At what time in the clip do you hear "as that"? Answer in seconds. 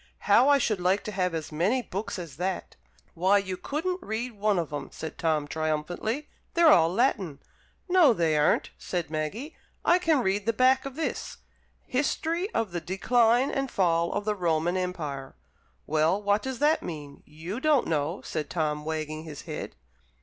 2.17-2.75